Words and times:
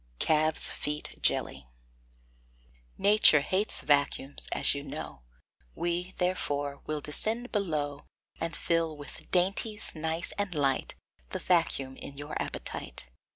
CALVES' 0.17 0.71
FEET 0.71 1.19
JELLY. 1.21 1.67
Nature 2.97 3.41
hates 3.41 3.81
vacuums, 3.81 4.47
as 4.51 4.73
you 4.73 4.81
know, 4.81 5.21
We, 5.75 6.13
therefore, 6.17 6.81
will 6.87 7.01
descend 7.01 7.51
below, 7.51 8.07
And 8.39 8.55
fill, 8.55 8.97
with 8.97 9.29
dainties 9.29 9.93
nice 9.93 10.31
and 10.39 10.55
light, 10.55 10.95
The 11.29 11.37
vacuum 11.39 11.97
in 11.97 12.17
your 12.17 12.35
appetite. 12.41 13.11